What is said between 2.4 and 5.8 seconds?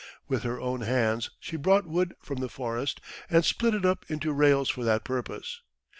forest and split it up into rails for that purpose.